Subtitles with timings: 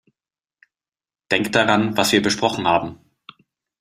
[1.29, 2.99] Denk daran, was wir besprochen haben!